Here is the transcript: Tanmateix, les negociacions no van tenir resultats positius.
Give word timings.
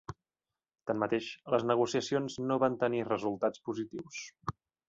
Tanmateix, 0.91 1.27
les 1.55 1.67
negociacions 1.73 2.39
no 2.47 2.59
van 2.65 2.81
tenir 2.85 3.07
resultats 3.13 3.65
positius. 3.71 4.27